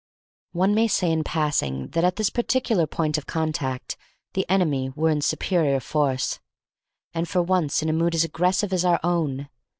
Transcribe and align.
One 0.53 0.73
may 0.73 0.87
say 0.87 1.11
in 1.11 1.23
passing 1.23 1.89
that, 1.89 2.03
at 2.03 2.15
this 2.15 2.31
particular 2.31 2.87
point 2.87 3.19
of 3.19 3.27
contact, 3.27 3.97
the 4.33 4.49
enemy 4.49 4.89
were 4.95 5.11
in 5.11 5.21
superior 5.21 5.79
force, 5.79 6.39
and 7.13 7.29
for 7.29 7.43
once 7.43 7.83
in 7.83 7.89
a 7.89 7.93
mood 7.93 8.15
as 8.15 8.23
aggressive 8.23 8.73
as 8.73 8.83
our 8.83 8.99
own. 9.03 9.47